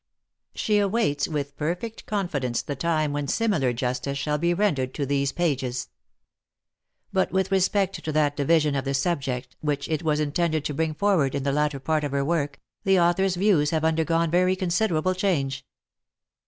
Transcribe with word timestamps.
She 0.55 0.79
awaits 0.79 1.27
with 1.27 1.55
perfect 1.55 2.07
confidence 2.07 2.63
the 2.63 2.75
time 2.75 3.13
when 3.13 3.27
similar 3.27 3.71
justice 3.71 4.17
shall 4.17 4.39
be 4.39 4.51
rendered 4.51 4.95
to 4.95 5.05
these 5.05 5.31
pages. 5.31 5.89
But 7.13 7.31
with 7.31 7.51
respect 7.51 8.03
to 8.03 8.11
that 8.11 8.35
division 8.35 8.73
of 8.73 8.83
the 8.83 8.95
subject 8.95 9.55
which 9.59 9.87
it 9.87 10.01
was 10.01 10.19
in 10.19 10.31
tended 10.31 10.65
to 10.65 10.73
bring 10.73 10.95
forward 10.95 11.35
in 11.35 11.43
the 11.43 11.51
latter 11.51 11.79
part 11.79 12.03
of 12.03 12.13
her 12.13 12.25
work, 12.25 12.59
the 12.83 12.99
author's 12.99 13.35
views 13.35 13.69
have 13.69 13.85
undergone 13.85 14.31
very 14.31 14.55
considerable 14.55 15.13
change. 15.13 15.63